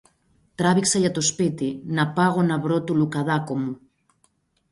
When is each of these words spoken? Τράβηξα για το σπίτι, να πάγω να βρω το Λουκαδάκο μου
Τράβηξα 0.55 0.99
για 0.99 1.11
το 1.11 1.21
σπίτι, 1.21 1.81
να 1.85 2.11
πάγω 2.13 2.41
να 2.41 2.59
βρω 2.59 2.83
το 2.83 2.93
Λουκαδάκο 2.93 3.57
μου 3.57 3.77